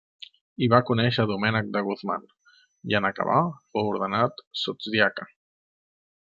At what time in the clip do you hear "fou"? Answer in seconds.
3.77-3.93